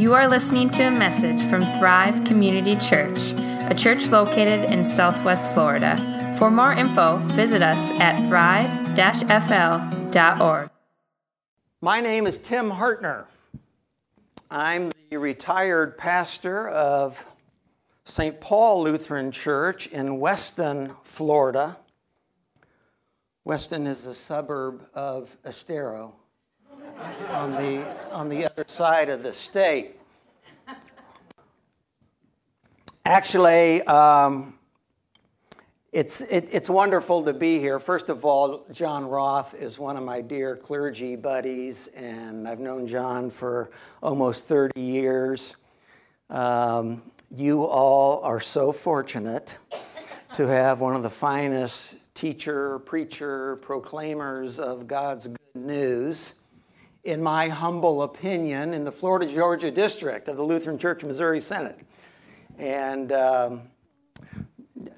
[0.00, 3.34] You are listening to a message from Thrive Community Church,
[3.68, 5.94] a church located in Southwest Florida.
[6.38, 8.96] For more info, visit us at thrive-fl.org.
[11.82, 13.26] My name is Tim Hartner.
[14.50, 17.28] I'm the retired pastor of
[18.04, 18.40] St.
[18.40, 21.76] Paul Lutheran Church in Weston, Florida.
[23.44, 26.14] Weston is a suburb of Estero
[27.30, 29.96] on the, on the other side of the state.
[33.04, 34.54] Actually, um,
[35.92, 37.78] it's, it, it's wonderful to be here.
[37.78, 42.86] First of all, John Roth is one of my dear clergy buddies, and I've known
[42.86, 43.70] John for
[44.02, 45.56] almost 30 years.
[46.28, 47.02] Um,
[47.34, 49.58] you all are so fortunate
[50.34, 56.39] to have one of the finest teacher, preacher, proclaimers of God's good news
[57.10, 61.74] in my humble opinion, in the Florida Georgia district of the Lutheran Church Missouri Synod.
[62.56, 63.62] And um,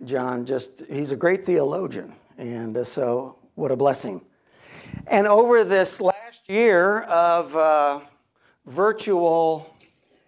[0.04, 2.14] John just, he's a great theologian.
[2.36, 4.20] And uh, so, what a blessing.
[5.06, 8.00] And over this last year of uh,
[8.66, 9.74] virtual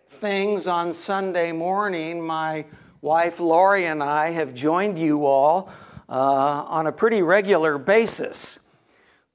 [0.08, 2.64] things on Sunday morning, my
[3.02, 5.70] wife Lori and I have joined you all
[6.08, 8.66] uh, on a pretty regular basis.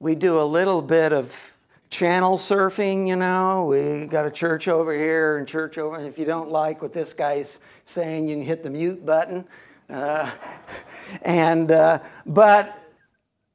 [0.00, 1.56] We do a little bit of
[1.90, 3.66] channel surfing, you know.
[3.66, 5.98] We got a church over here and church over.
[6.00, 9.44] If you don't like what this guy's saying, you can hit the mute button.
[9.88, 10.30] Uh,
[11.22, 12.80] and uh, but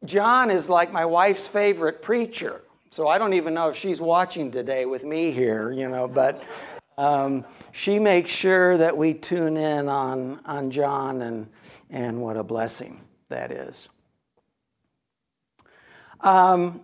[0.06, 4.52] John is like my wife's favorite preacher, so I don't even know if she's watching
[4.52, 6.08] today with me here, you know.
[6.08, 6.44] But
[6.98, 11.48] um, she makes sure that we tune in on on John, and
[11.90, 13.88] and what a blessing that is.
[16.22, 16.82] Um,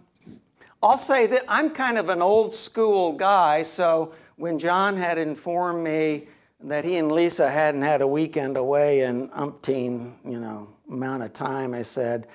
[0.84, 5.84] I'll say that I'm kind of an old school guy, so when John had informed
[5.84, 6.26] me
[6.64, 11.34] that he and Lisa hadn't had a weekend away in umpteen, you know, amount of
[11.34, 12.26] time, I said,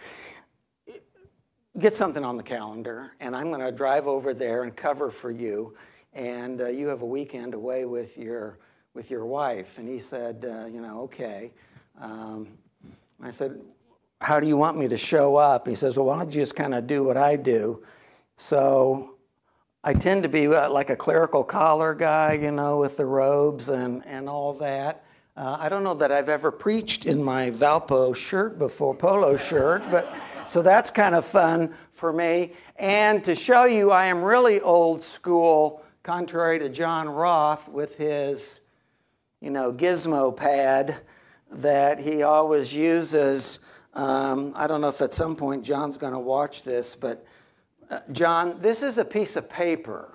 [1.76, 5.32] get something on the calendar, and I'm going to drive over there and cover for
[5.32, 5.75] you,
[6.12, 8.59] and uh, you have a weekend away with your
[8.94, 9.76] with your wife.
[9.76, 11.50] And he said, uh, you know, okay.
[12.00, 12.56] Um,
[13.22, 13.60] I said,
[14.22, 15.69] how do you want me to show up?
[15.69, 17.82] He says, well, why don't you just kind of do what I do?
[18.36, 19.14] So
[19.82, 23.69] I tend to be uh, like a clerical collar guy, you know, with the robes
[23.69, 25.04] and, and all that.
[25.36, 29.82] Uh, I don't know that I've ever preached in my Valpo shirt before, polo shirt,
[29.91, 32.52] but so that's kind of fun for me.
[32.78, 38.60] And to show you, I am really old school, contrary to John Roth with his,
[39.41, 41.00] you know, gizmo pad
[41.50, 43.64] that he always uses.
[43.94, 47.26] Um, I don't know if at some point John's going to watch this, but
[48.12, 50.12] John, this is a piece of paper,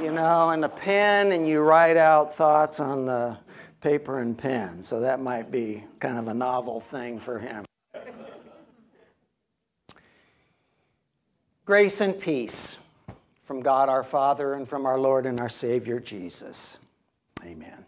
[0.00, 3.38] you know, and a pen, and you write out thoughts on the
[3.80, 4.82] paper and pen.
[4.82, 7.64] So that might be kind of a novel thing for him.
[11.64, 12.86] Grace and peace
[13.40, 16.78] from God our Father and from our Lord and our Savior Jesus.
[17.42, 17.84] Amen.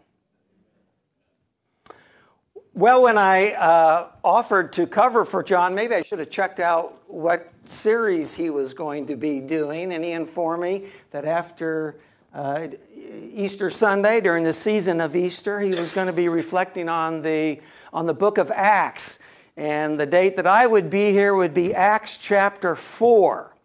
[2.77, 6.95] Well, when I uh, offered to cover for John, maybe I should have checked out
[7.07, 11.95] what series he was going to be doing, and he informed me that after
[12.35, 17.23] uh, Easter Sunday, during the season of Easter, he was going to be reflecting on
[17.23, 17.59] the,
[17.93, 19.23] on the book of Acts.
[19.57, 23.55] And the date that I would be here would be Acts chapter 4.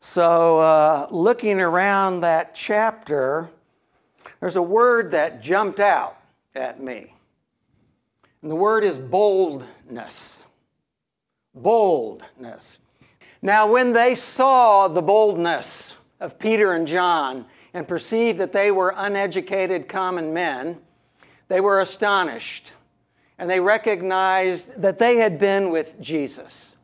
[0.00, 3.48] So, uh, looking around that chapter,
[4.40, 6.18] there's a word that jumped out
[6.54, 7.14] at me.
[8.42, 10.44] And the word is boldness.
[11.54, 12.78] Boldness.
[13.42, 18.94] Now, when they saw the boldness of Peter and John and perceived that they were
[18.96, 20.78] uneducated common men,
[21.48, 22.72] they were astonished
[23.38, 26.76] and they recognized that they had been with Jesus.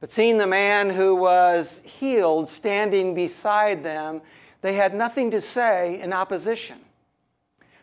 [0.00, 4.22] But seeing the man who was healed standing beside them,
[4.62, 6.78] they had nothing to say in opposition.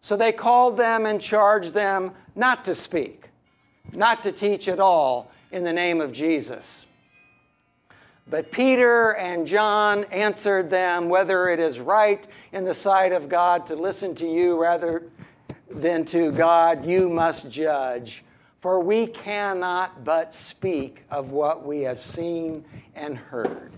[0.00, 3.28] So they called them and charged them not to speak,
[3.92, 6.86] not to teach at all in the name of Jesus.
[8.30, 13.66] But Peter and John answered them whether it is right in the sight of God
[13.66, 15.04] to listen to you rather
[15.70, 18.24] than to God, you must judge.
[18.60, 22.64] For we cannot but speak of what we have seen
[22.94, 23.77] and heard.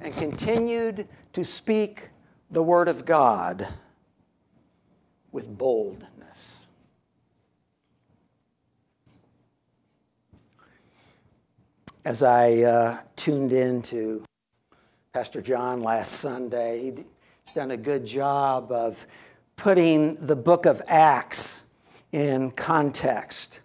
[0.00, 2.10] and continued to speak
[2.50, 3.66] the word of God
[5.32, 6.66] with boldness.
[12.06, 14.22] as I uh, tuned in to
[15.12, 19.04] Pastor John last Sunday, he's done a good job of
[19.56, 21.68] putting the book of Acts
[22.12, 23.62] in context.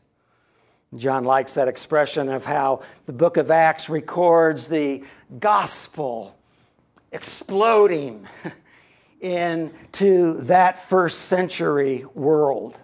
[0.95, 5.05] John likes that expression of how the book of Acts records the
[5.39, 6.37] gospel
[7.13, 8.27] exploding
[9.21, 12.81] into that first century world.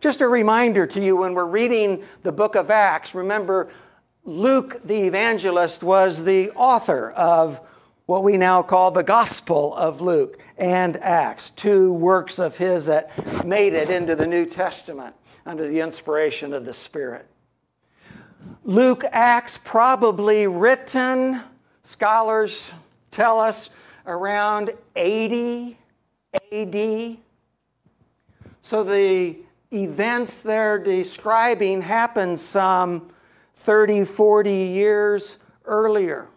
[0.00, 3.72] Just a reminder to you when we're reading the book of Acts, remember
[4.24, 7.66] Luke the evangelist was the author of
[8.04, 13.46] what we now call the Gospel of Luke and Acts, two works of his that
[13.46, 15.14] made it into the New Testament
[15.50, 17.26] under the inspiration of the Spirit.
[18.62, 21.40] Luke Acts probably written,
[21.82, 22.72] scholars
[23.10, 23.70] tell us,
[24.06, 25.76] around 80
[26.52, 27.16] AD.
[28.60, 29.38] So the
[29.72, 33.10] events they're describing happened some
[33.56, 36.28] 30, 40 years earlier.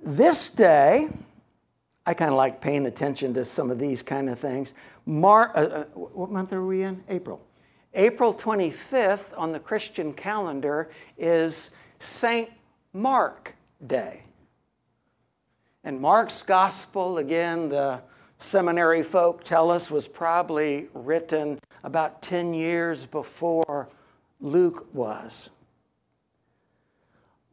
[0.00, 1.08] This day,
[2.08, 4.72] I kind of like paying attention to some of these kind of things.
[5.08, 7.02] Mar- uh, uh, what month are we in?
[7.08, 7.42] April.
[7.94, 12.50] April 25th on the Christian calendar is St.
[12.92, 13.56] Mark
[13.86, 14.24] Day.
[15.82, 18.02] And Mark's gospel, again, the
[18.36, 23.88] seminary folk tell us was probably written about 10 years before
[24.40, 25.48] Luke was.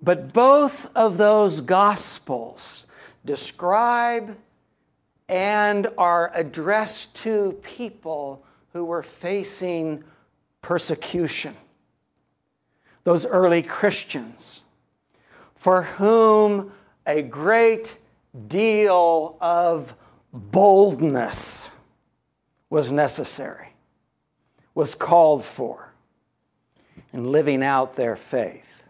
[0.01, 2.85] But both of those gospels
[3.23, 4.37] describe
[5.27, 10.03] and are addressed to people who were facing
[10.61, 11.53] persecution.
[13.03, 14.65] Those early Christians
[15.55, 16.71] for whom
[17.07, 17.97] a great
[18.47, 19.95] deal of
[20.31, 21.69] boldness
[22.69, 23.69] was necessary,
[24.75, 25.91] was called for
[27.13, 28.84] in living out their faith.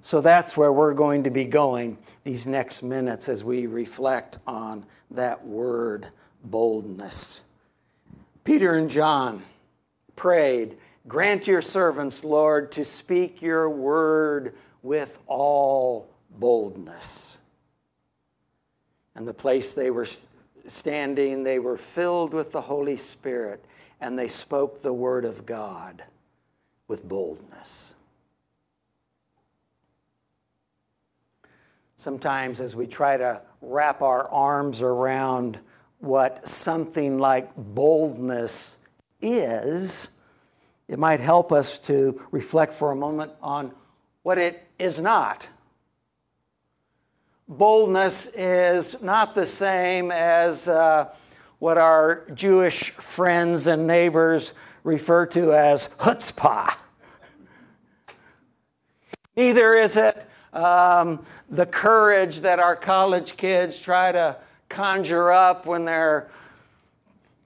[0.00, 4.84] So that's where we're going to be going these next minutes as we reflect on
[5.10, 6.08] that word
[6.44, 7.44] boldness.
[8.44, 9.42] Peter and John
[10.16, 10.76] prayed,
[11.08, 16.08] Grant your servants, Lord, to speak your word with all
[16.38, 17.40] boldness
[19.20, 20.06] and the place they were
[20.66, 23.64] standing, they were filled with the Holy Spirit,
[24.00, 26.02] and they spoke the word of God
[26.88, 27.96] with boldness.
[32.00, 35.60] Sometimes, as we try to wrap our arms around
[35.98, 38.78] what something like boldness
[39.20, 40.18] is,
[40.88, 43.72] it might help us to reflect for a moment on
[44.22, 45.50] what it is not
[47.50, 51.12] boldness is not the same as uh,
[51.58, 56.76] what our Jewish friends and neighbors refer to as chutzpah.
[59.36, 64.36] Neither is it um, the courage that our college kids try to
[64.68, 66.28] conjure up when they're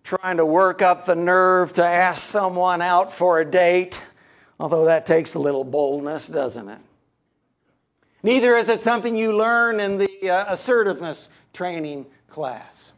[0.02, 4.04] trying to work up the nerve to ask someone out for a date,
[4.60, 6.80] although that takes a little boldness, doesn't it?
[8.22, 12.92] Neither is it something you learn in the uh, assertiveness training class.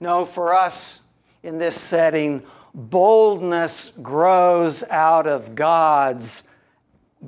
[0.00, 1.02] No, for us
[1.42, 6.47] in this setting, boldness grows out of God's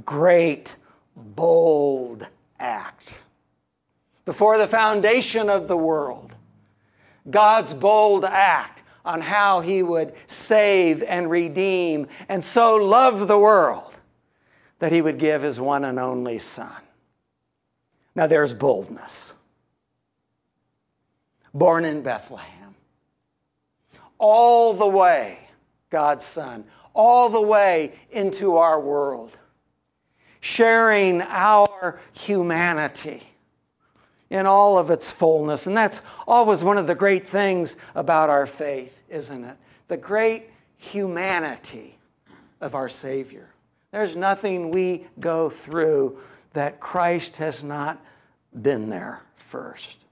[0.04, 0.76] great,
[1.16, 2.28] bold
[2.59, 3.23] act.
[4.25, 6.37] Before the foundation of the world,
[7.28, 14.00] God's bold act on how he would save and redeem and so love the world
[14.78, 16.82] that he would give his one and only son.
[18.14, 19.32] Now there's boldness.
[21.52, 22.76] Born in Bethlehem,
[24.18, 25.50] all the way
[25.90, 29.39] God's Son, all the way into our world,
[30.40, 33.23] sharing our humanity
[34.30, 35.66] in all of its fullness.
[35.66, 39.56] And that's always one of the great things about our faith, isn't it?
[39.88, 40.44] The great
[40.76, 41.99] humanity
[42.61, 43.49] of our Savior.
[43.90, 46.18] There's nothing we go through
[46.52, 48.00] that Christ has not
[48.62, 50.04] been there first.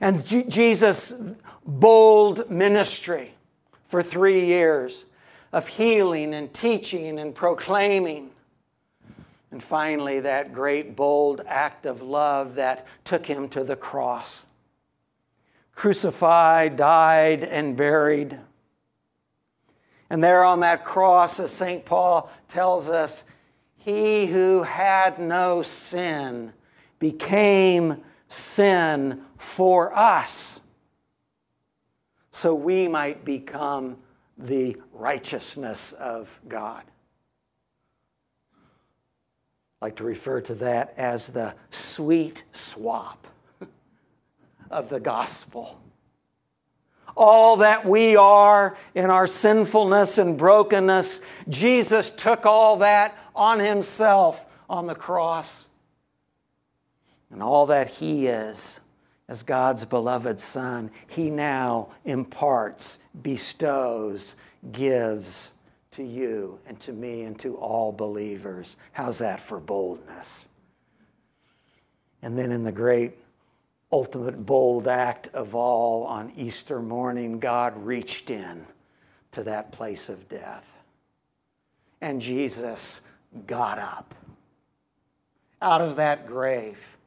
[0.00, 3.34] And Jesus' bold ministry
[3.84, 5.06] for three years
[5.52, 8.30] of healing and teaching and proclaiming.
[9.50, 14.46] And finally, that great, bold act of love that took him to the cross.
[15.74, 18.38] Crucified, died, and buried.
[20.10, 21.84] And there on that cross, as St.
[21.84, 23.30] Paul tells us,
[23.76, 26.52] he who had no sin
[26.98, 30.60] became sin for us
[32.38, 33.96] so we might become
[34.38, 36.84] the righteousness of God.
[39.80, 43.26] I like to refer to that as the sweet swap
[44.70, 45.80] of the gospel.
[47.16, 54.62] All that we are in our sinfulness and brokenness, Jesus took all that on himself
[54.70, 55.66] on the cross.
[57.30, 58.80] And all that he is
[59.28, 64.36] as God's beloved Son, He now imparts, bestows,
[64.72, 65.52] gives
[65.92, 68.76] to you and to me and to all believers.
[68.92, 70.48] How's that for boldness?
[72.22, 73.14] And then in the great
[73.92, 78.64] ultimate bold act of all on Easter morning, God reached in
[79.30, 80.76] to that place of death.
[82.00, 83.02] And Jesus
[83.46, 84.14] got up
[85.60, 86.97] out of that grave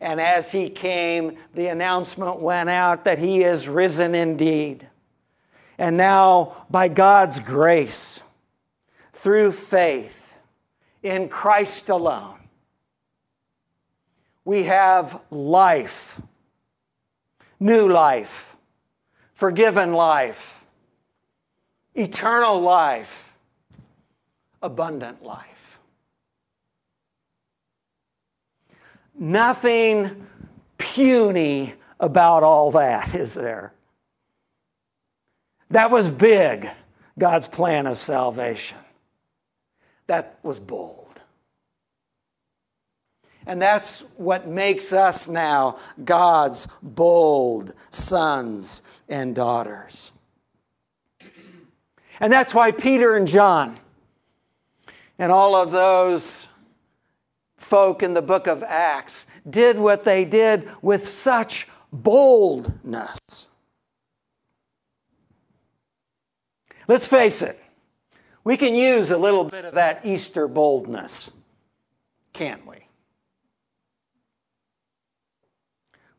[0.00, 4.88] and as he came, the announcement went out that he is risen indeed.
[5.76, 8.20] And now, by God's grace,
[9.12, 10.40] through faith
[11.02, 12.38] in Christ alone,
[14.44, 16.20] we have life,
[17.58, 18.56] new life,
[19.34, 20.64] forgiven life,
[21.94, 23.36] eternal life,
[24.62, 25.57] abundant life.
[29.18, 30.26] Nothing
[30.78, 33.72] puny about all that, is there?
[35.70, 36.68] That was big,
[37.18, 38.78] God's plan of salvation.
[40.06, 41.22] That was bold.
[43.46, 50.12] And that's what makes us now God's bold sons and daughters.
[52.20, 53.78] And that's why Peter and John
[55.18, 56.48] and all of those
[57.58, 63.48] folk in the book of Acts did what they did with such boldness.
[66.86, 67.62] Let's face it,
[68.44, 71.30] we can use a little bit of that Easter boldness,
[72.32, 72.76] can't we?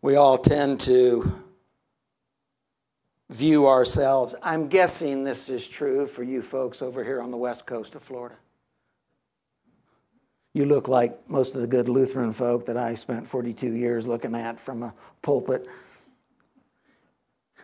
[0.01, 1.43] We all tend to
[3.29, 4.36] view ourselves.
[4.43, 8.03] I'm guessing this is true for you folks over here on the west coast of
[8.03, 8.36] Florida.
[10.60, 14.36] You look like most of the good Lutheran folk that I spent 42 years looking
[14.36, 15.66] at from a pulpit.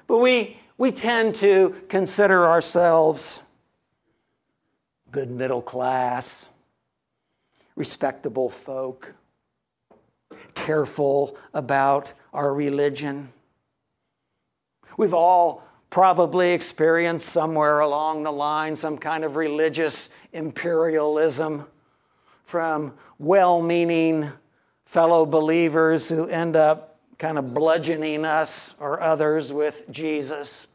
[0.07, 3.43] But we, we tend to consider ourselves
[5.11, 6.47] good middle class,
[7.75, 9.13] respectable folk,
[10.53, 13.27] careful about our religion.
[14.95, 21.65] We've all probably experienced somewhere along the line some kind of religious imperialism
[22.45, 24.29] from well meaning
[24.85, 30.67] fellow believers who end up kind of bludgeoning us or others with Jesus.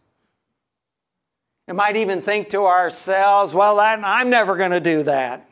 [1.66, 5.48] We might even think to ourselves, well, that, I'm never going to do that.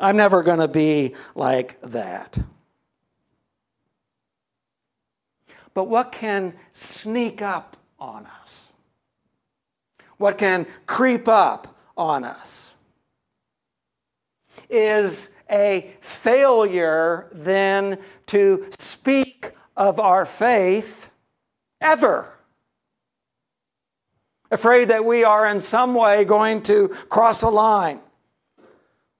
[0.00, 2.36] I'm never going to be like that.
[5.74, 8.72] But what can sneak up on us?
[10.16, 12.73] What can creep up on us?
[14.70, 21.12] Is a failure then to speak of our faith
[21.80, 22.30] ever.
[24.50, 28.00] Afraid that we are in some way going to cross a line,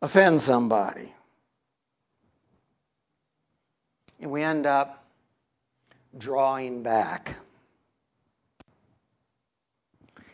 [0.01, 1.13] offend somebody.
[4.21, 5.05] And we end up
[6.17, 7.37] drawing back,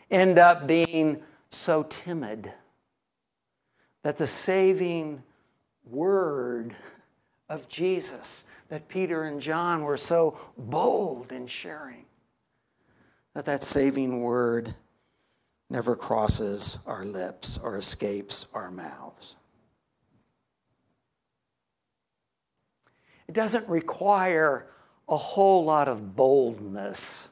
[0.09, 2.53] end up being so timid
[4.03, 5.23] that the saving
[5.85, 6.73] word
[7.49, 12.05] of Jesus that Peter and John were so bold in sharing
[13.33, 14.73] that that saving word
[15.69, 19.37] never crosses our lips or escapes our mouths.
[23.27, 24.67] It doesn't require
[25.07, 27.29] a whole lot of boldness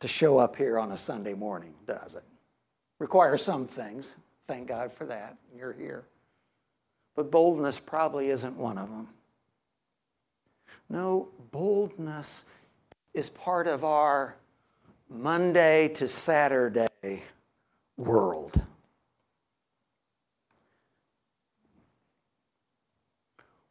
[0.00, 2.24] to show up here on a Sunday morning, does it?
[2.98, 4.16] Requires some things.
[4.50, 5.36] Thank God for that.
[5.56, 6.02] You're here.
[7.14, 9.06] But boldness probably isn't one of them.
[10.88, 12.46] No, boldness
[13.14, 14.34] is part of our
[15.08, 16.88] Monday to Saturday
[17.96, 18.60] world.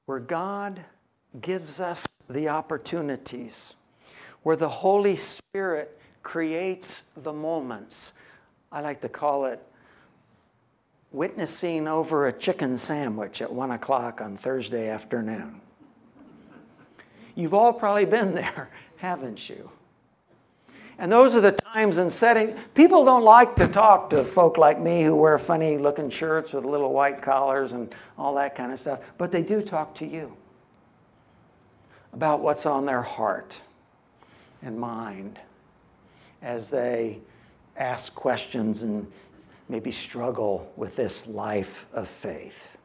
[0.06, 0.80] Where God
[1.42, 3.76] gives us the opportunities,
[4.44, 8.14] where the Holy Spirit creates the moments.
[8.72, 9.62] I like to call it
[11.12, 15.60] witnessing over a chicken sandwich at one o'clock on Thursday afternoon.
[17.36, 19.72] You've all probably been there, haven't you?
[21.00, 22.62] And those are the times and settings.
[22.76, 26.66] People don't like to talk to folk like me who wear funny looking shirts with
[26.66, 30.36] little white collars and all that kind of stuff, but they do talk to you
[32.12, 33.62] about what's on their heart
[34.62, 35.40] and mind
[36.42, 37.20] as they
[37.78, 39.10] ask questions and
[39.70, 42.78] maybe struggle with this life of faith.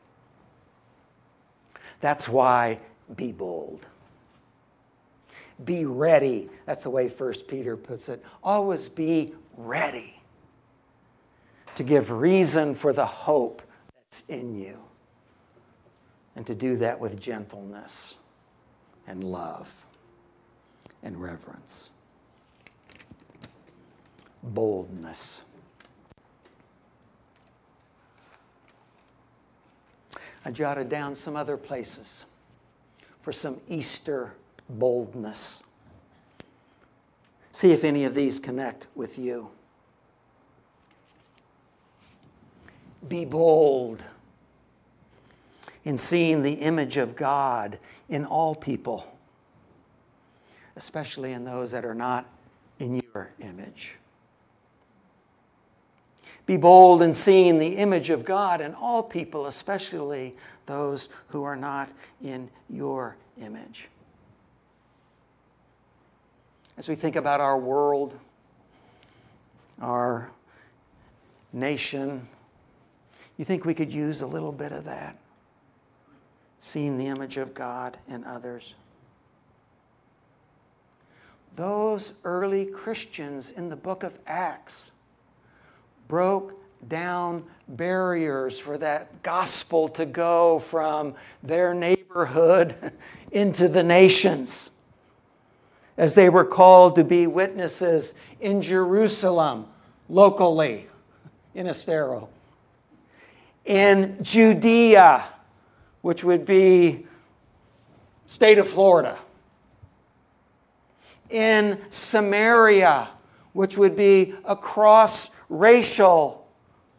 [2.00, 2.78] That's why
[3.16, 3.88] be bold.
[5.64, 6.50] Be ready.
[6.66, 8.22] That's the way First Peter puts it.
[8.42, 10.20] Always be ready
[11.76, 13.62] to give reason for the hope
[13.94, 14.80] that's in you
[16.36, 18.16] and to do that with gentleness
[19.06, 19.86] and love
[21.02, 21.92] and reverence.
[24.42, 25.42] Boldness.
[30.44, 32.26] I jotted down some other places
[33.20, 34.34] for some Easter
[34.68, 35.62] boldness.
[37.52, 39.50] See if any of these connect with you.
[43.08, 44.02] Be bold
[45.84, 49.06] in seeing the image of God in all people,
[50.76, 52.26] especially in those that are not
[52.78, 53.96] in your image.
[56.46, 60.34] Be bold in seeing the image of God in all people, especially
[60.66, 61.90] those who are not
[62.22, 63.88] in your image.
[66.76, 68.18] As we think about our world,
[69.80, 70.30] our
[71.52, 72.26] nation,
[73.38, 75.16] you think we could use a little bit of that?
[76.58, 78.74] Seeing the image of God in others?
[81.54, 84.90] Those early Christians in the book of Acts
[86.08, 92.74] broke down barriers for that gospel to go from their neighborhood
[93.32, 94.70] into the nations
[95.96, 99.66] as they were called to be witnesses in Jerusalem,
[100.08, 100.88] locally,
[101.54, 102.28] in Estero,
[103.64, 105.24] in Judea,
[106.02, 107.06] which would be
[108.26, 109.16] state of Florida,
[111.30, 113.08] in Samaria,
[113.54, 116.46] which would be across racial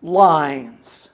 [0.01, 1.09] lines,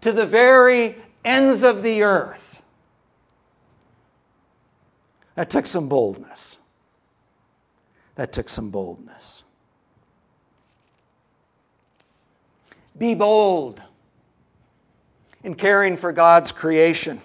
[0.00, 2.64] to the very ends of the earth
[5.34, 6.56] that took some boldness.
[8.16, 9.44] That took some boldness.
[12.98, 13.80] Be bold
[15.44, 17.20] in caring for God's creation.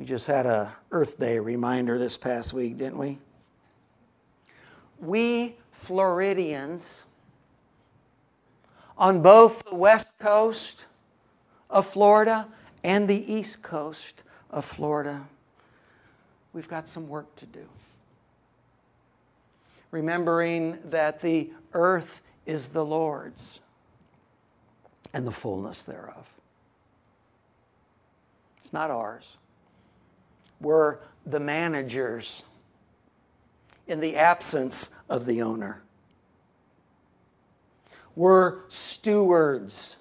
[0.00, 3.18] We just had a Earth Day reminder this past week, didn't we?
[4.98, 7.04] We Floridians
[8.96, 10.86] on both the west coast
[11.68, 12.48] of Florida
[12.82, 15.20] and the east coast of Florida,
[16.54, 17.68] we've got some work to do.
[19.90, 23.60] Remembering that the earth is the Lord's
[25.12, 26.32] and the fullness thereof.
[28.56, 29.36] It's not ours.
[30.60, 32.44] We're the managers
[33.86, 35.82] in the absence of the owner.
[38.14, 39.96] We're stewards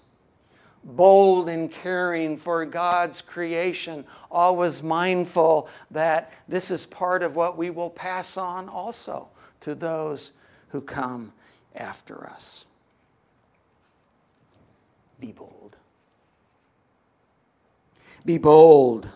[0.83, 7.69] bold in caring for God's creation, always mindful that this is part of what we
[7.69, 9.27] will pass on also
[9.61, 10.31] to those
[10.69, 11.33] who come
[11.75, 12.65] after us.
[15.19, 15.75] Be bold.
[18.25, 19.11] Be bold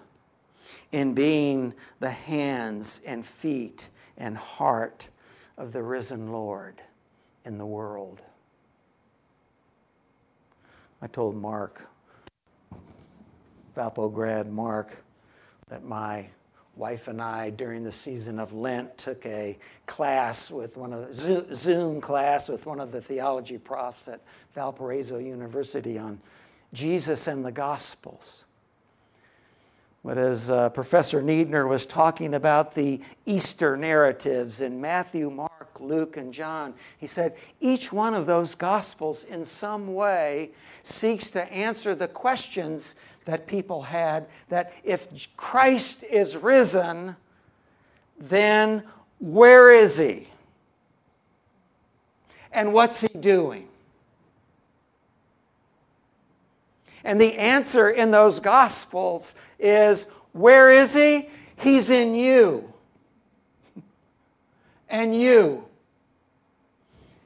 [0.94, 5.10] in being the hands and feet and heart
[5.58, 6.76] of the risen Lord
[7.44, 8.22] in the world.
[11.02, 11.90] I told Mark,
[13.76, 15.04] Valpo grad Mark,
[15.68, 16.30] that my
[16.76, 21.56] wife and I, during the season of Lent, took a class with one of the
[21.56, 24.22] Zoom class with one of the theology profs at
[24.54, 26.22] Valparaiso University on
[26.72, 28.46] Jesus and the Gospels.
[30.04, 36.18] But as uh, Professor Niedner was talking about the Easter narratives in Matthew, Mark, Luke,
[36.18, 41.96] and John, he said each one of those Gospels in some way seeks to answer
[41.96, 47.16] the questions that people had that if Christ is risen,
[48.20, 48.84] then
[49.20, 50.28] where is he?
[52.52, 53.70] And what's he doing?
[57.04, 61.30] And the answer in those Gospels is where is he?
[61.58, 62.72] He's in you.
[64.90, 65.66] And you.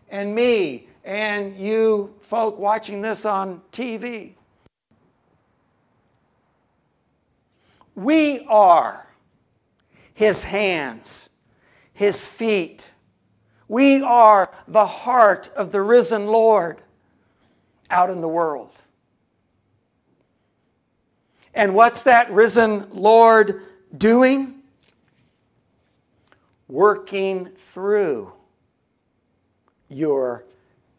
[0.09, 0.87] And me.
[1.03, 4.35] And you folk watching this on TV.
[7.93, 9.07] We are
[10.13, 11.29] his hands,
[11.93, 12.91] his feet.
[13.67, 16.77] We are the heart of the risen Lord
[17.89, 18.83] out in the world.
[21.57, 23.63] And what's that risen Lord
[23.97, 24.61] doing?
[26.67, 28.31] Working through
[29.89, 30.45] your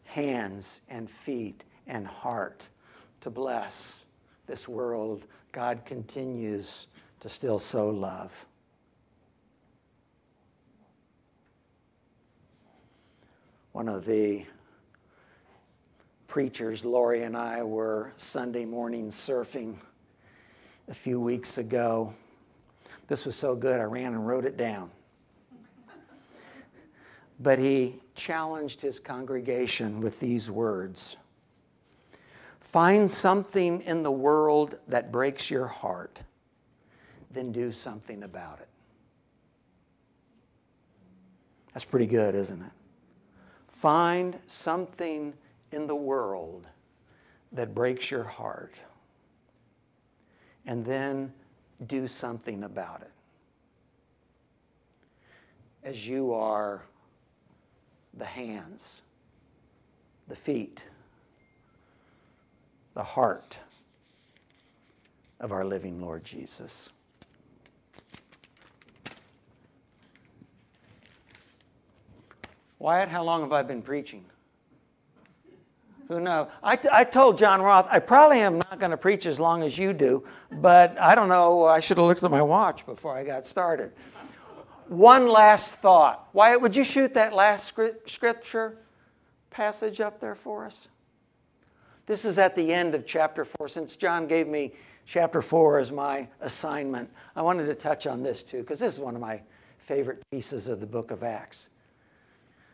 [0.03, 2.67] hands and feet and heart
[3.21, 4.03] to bless
[4.47, 6.87] this world God continues
[7.21, 8.45] to still sow love.
[13.71, 14.45] One of the
[16.27, 19.77] preachers, Lori and I, were Sunday morning surfing
[20.89, 22.13] a few weeks ago.
[23.07, 24.91] This was so good, I ran and wrote it down.
[27.39, 31.17] But he challenged his congregation with these words
[32.59, 36.21] Find something in the world that breaks your heart,
[37.31, 38.67] then do something about it.
[41.73, 42.71] That's pretty good, isn't it?
[43.67, 45.33] Find something
[45.71, 46.67] in the world
[47.51, 48.81] that breaks your heart,
[50.65, 51.33] and then
[51.87, 53.11] do something about it.
[55.83, 56.83] As you are
[58.13, 59.01] the hands,
[60.27, 60.87] the feet,
[62.93, 63.59] the heart
[65.39, 66.89] of our living Lord Jesus.
[72.77, 74.25] Wyatt, how long have I been preaching?
[76.09, 76.49] Who knows?
[76.63, 79.61] I, t- I told John Roth, I probably am not going to preach as long
[79.61, 81.65] as you do, but I don't know.
[81.65, 83.91] I should have looked at my watch before I got started.
[84.87, 86.27] One last thought.
[86.33, 88.79] Wyatt, would you shoot that last scripture
[89.51, 90.87] passage up there for us?
[92.07, 93.67] This is at the end of chapter 4.
[93.67, 94.73] Since John gave me
[95.05, 98.99] chapter 4 as my assignment, I wanted to touch on this too, because this is
[98.99, 99.43] one of my
[99.77, 101.69] favorite pieces of the book of Acts.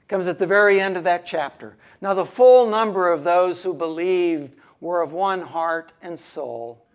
[0.08, 1.76] Comes at the very end of that chapter.
[2.02, 6.86] Now, the full number of those who believed were of one heart and soul.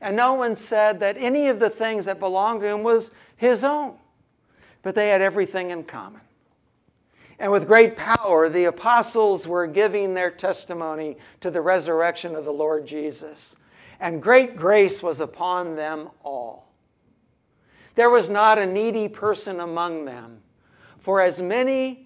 [0.00, 3.64] And no one said that any of the things that belonged to him was his
[3.64, 3.96] own,
[4.82, 6.22] but they had everything in common.
[7.38, 12.52] And with great power, the apostles were giving their testimony to the resurrection of the
[12.52, 13.56] Lord Jesus.
[14.00, 16.72] And great grace was upon them all.
[17.94, 20.42] There was not a needy person among them,
[20.98, 22.05] for as many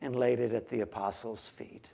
[0.00, 1.90] and laid it at the apostles' feet.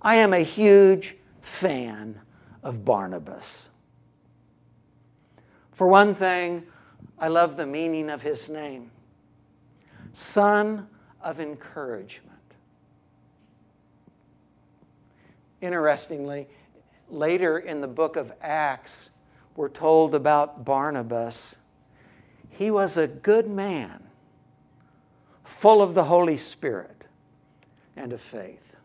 [0.00, 2.20] I am a huge fan
[2.62, 3.68] of Barnabas.
[5.72, 6.64] For one thing,
[7.18, 8.90] I love the meaning of his name
[10.12, 10.88] Son
[11.20, 12.38] of Encouragement.
[15.60, 16.46] Interestingly,
[17.08, 19.10] later in the book of Acts,
[19.56, 21.56] we're told about Barnabas.
[22.50, 24.02] He was a good man,
[25.44, 27.06] full of the Holy Spirit
[27.96, 28.76] and of faith.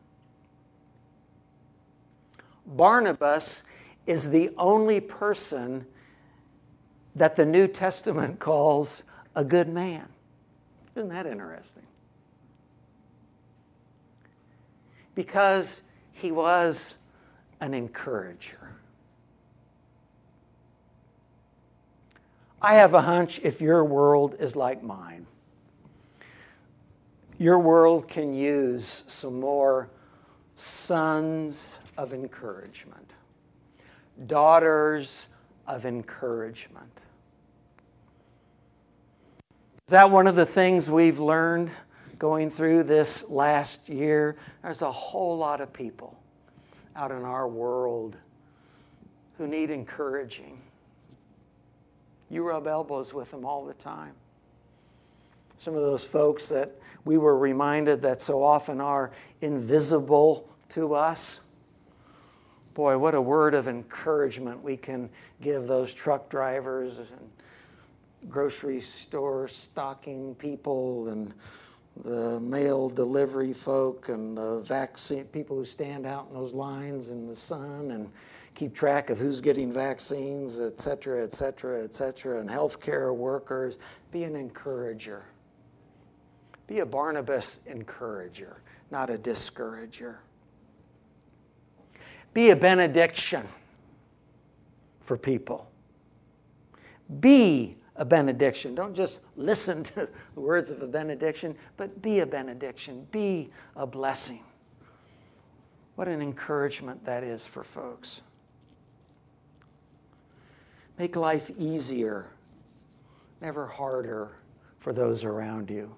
[2.66, 3.66] Barnabas
[4.06, 5.86] is the only person
[7.16, 9.04] that the New Testament calls
[9.36, 10.10] a good man.
[10.96, 11.86] Isn't that interesting?
[15.16, 16.98] Because he was
[17.62, 18.73] an encourager.
[22.66, 25.28] I have a hunch if your world is like mine,
[27.38, 29.90] your world can use some more
[30.56, 33.16] sons of encouragement,
[34.28, 35.28] daughters
[35.68, 37.02] of encouragement.
[39.88, 41.70] Is that one of the things we've learned
[42.18, 44.38] going through this last year?
[44.62, 46.18] There's a whole lot of people
[46.96, 48.16] out in our world
[49.38, 50.62] who need encouraging.
[52.34, 54.14] You rub elbows with them all the time.
[55.56, 56.72] Some of those folks that
[57.06, 61.46] we were reminded that so often are invisible to us.
[62.74, 69.48] Boy, what a word of encouragement we can give those truck drivers and grocery store
[69.48, 71.36] stocking people and
[72.04, 77.28] the mail delivery folk and the vaccine people who stand out in those lines in
[77.28, 78.10] the sun and
[78.56, 83.80] keep track of who's getting vaccines, et cetera, et cetera, et cetera, and healthcare workers.
[84.12, 85.26] Be an encourager.
[86.68, 88.62] Be a Barnabas encourager,
[88.92, 90.20] not a discourager.
[92.34, 93.46] Be a benediction
[95.02, 95.70] for people.
[97.20, 98.74] Be a benediction.
[98.74, 103.06] Don't just listen to the words of a benediction, but be a benediction.
[103.12, 104.42] Be a blessing.
[105.96, 108.24] What an encouragement that is for folks.
[110.98, 112.28] Make life easier,
[113.42, 114.38] never harder
[114.80, 115.96] for those around you.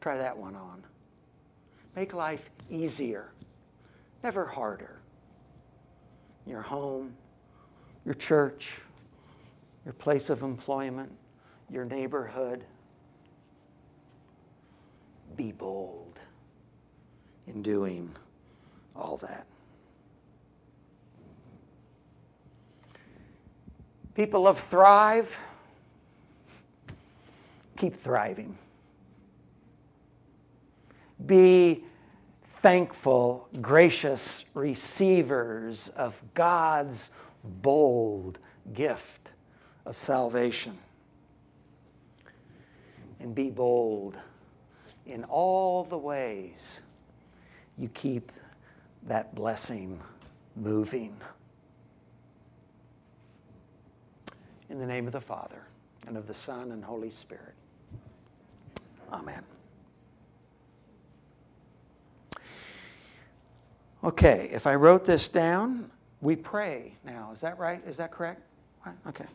[0.00, 0.84] Try that one on.
[1.96, 3.32] Make life easier,
[4.22, 5.00] never harder.
[6.46, 7.14] Your home,
[8.04, 8.80] your church,
[9.84, 11.12] your place of employment,
[11.70, 12.64] your neighborhood.
[15.36, 16.18] Be bold
[17.46, 18.10] in doing
[18.94, 19.46] all that.
[24.14, 25.40] People of Thrive,
[27.76, 28.56] keep thriving.
[31.24, 31.84] Be
[32.42, 37.10] thankful, gracious receivers of God's
[37.42, 38.38] bold
[38.74, 39.32] gift
[39.86, 40.76] of salvation.
[43.18, 44.16] And be bold
[45.06, 46.82] in all the ways
[47.78, 48.30] you keep
[49.04, 49.98] that blessing
[50.54, 51.16] moving.
[54.72, 55.66] In the name of the Father,
[56.06, 57.52] and of the Son, and Holy Spirit.
[59.12, 59.44] Amen.
[64.02, 65.90] Okay, if I wrote this down,
[66.22, 67.32] we pray now.
[67.32, 67.84] Is that right?
[67.84, 68.40] Is that correct?
[69.06, 69.26] Okay.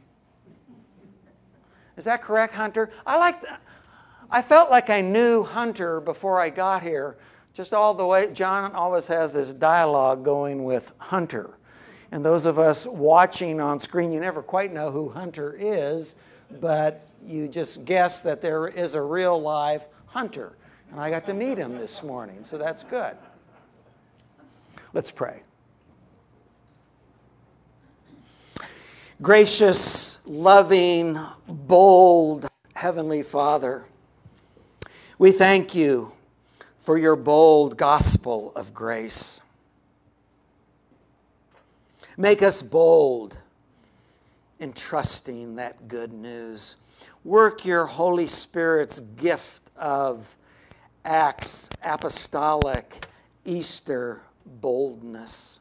[1.98, 2.90] Is that correct, Hunter?
[3.06, 3.36] I like.
[4.32, 7.16] I felt like I knew Hunter before I got here.
[7.54, 11.60] Just all the way, John always has this dialogue going with Hunter.
[12.12, 16.16] And those of us watching on screen, you never quite know who Hunter is,
[16.62, 20.54] but you just guess that there is a real live Hunter.
[20.92, 23.18] And I got to meet him this morning, so that's good.
[24.94, 25.44] Let's pray.
[29.22, 31.18] Gracious, loving,
[31.48, 33.84] bold Heavenly Father,
[35.18, 36.12] we thank you
[36.78, 39.42] for your bold gospel of grace.
[42.18, 43.38] Make us bold
[44.60, 46.78] in trusting that good news.
[47.24, 50.36] Work your Holy Spirit's gift of
[51.06, 53.06] Acts, apostolic,
[53.46, 54.22] Easter
[54.62, 55.60] boldness.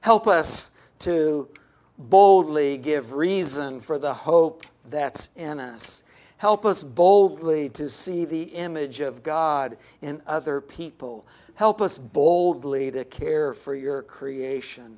[0.00, 1.48] Help us to
[1.96, 6.02] boldly give reason for the hope that's in us.
[6.40, 11.26] Help us boldly to see the image of God in other people.
[11.54, 14.96] Help us boldly to care for your creation.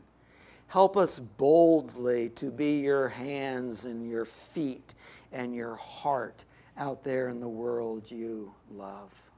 [0.69, 4.95] Help us boldly to be your hands and your feet
[5.33, 6.45] and your heart
[6.79, 9.33] out there in the world you love.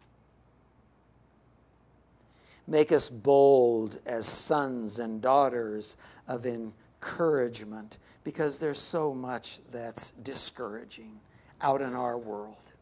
[2.67, 5.97] Make us bold as sons and daughters
[6.29, 11.19] of encouragement because there's so much that's discouraging
[11.61, 12.75] out in our world.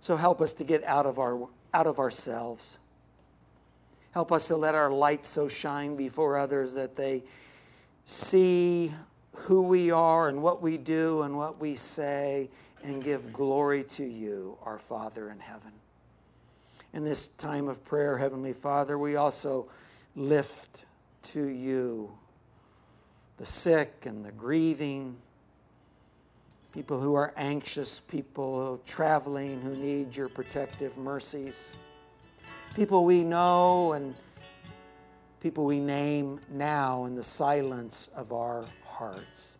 [0.00, 2.78] So help us to get out of our out of ourselves.
[4.12, 7.22] Help us to let our light so shine before others that they
[8.04, 8.92] see
[9.34, 12.48] who we are and what we do and what we say
[12.84, 15.72] and give glory to you, our Father in heaven.
[16.92, 19.68] In this time of prayer, Heavenly Father, we also
[20.14, 20.84] lift
[21.22, 22.12] to you
[23.36, 25.16] the sick and the grieving,
[26.74, 31.72] people who are anxious, people traveling who need your protective mercies,
[32.74, 34.12] people we know and
[35.38, 39.56] people we name now in the silence of our hearts.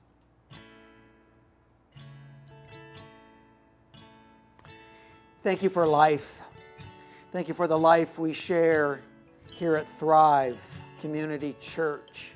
[5.41, 6.41] Thank you for life.
[7.31, 9.03] Thank you for the life we share
[9.53, 12.33] here at Thrive Community Church.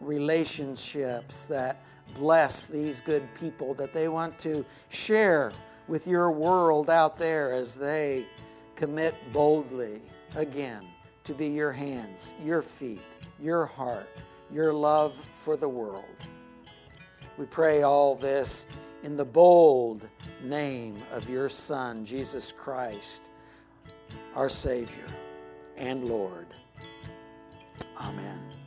[0.00, 1.82] Relationships that
[2.14, 5.52] bless these good people that they want to share
[5.86, 8.26] with your world out there as they
[8.76, 10.00] commit boldly
[10.36, 10.84] again
[11.24, 13.02] to be your hands, your feet,
[13.40, 14.08] your heart,
[14.50, 16.04] your love for the world.
[17.36, 18.68] We pray all this
[19.02, 20.08] in the bold
[20.42, 23.30] name of your Son, Jesus Christ,
[24.34, 25.06] our Savior
[25.76, 26.46] and Lord.
[28.00, 28.57] Amen.